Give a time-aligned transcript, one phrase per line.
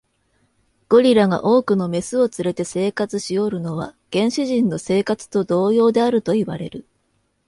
[0.89, 6.85] ゴリラが多くの牝を連れて生活しおるのは、原始人の生活と同様であるといわれる。